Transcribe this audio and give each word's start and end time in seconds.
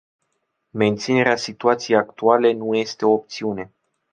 Menținerea 0.69 1.35
situației 1.35 1.97
actuale 1.97 2.53
nu 2.53 2.75
este 2.75 3.05
o 3.05 3.11
opțiune. 3.11 3.71